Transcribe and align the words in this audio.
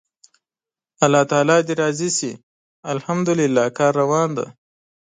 الله 1.03 1.23
تعالی 1.31 1.57
دې 1.67 1.73
راضي 1.81 2.09
شي، 2.17 2.31
الحمدلله 2.93 3.63
کار 3.77 3.91
روان 4.01 4.29
دی. 4.37 4.47